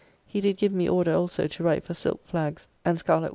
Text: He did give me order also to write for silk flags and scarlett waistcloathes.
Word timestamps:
He 0.25 0.41
did 0.41 0.57
give 0.57 0.73
me 0.73 0.89
order 0.89 1.13
also 1.13 1.45
to 1.45 1.63
write 1.63 1.83
for 1.83 1.93
silk 1.93 2.25
flags 2.25 2.67
and 2.83 2.97
scarlett 2.97 3.29
waistcloathes. 3.29 3.29